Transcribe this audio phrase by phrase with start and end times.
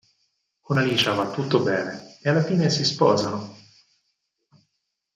[0.61, 3.55] Con Alicia va tutto bene e alla fine si sposano.